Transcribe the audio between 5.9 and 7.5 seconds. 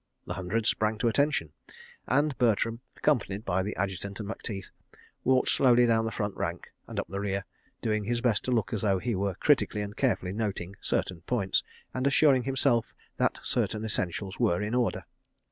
the front rank and up the rear,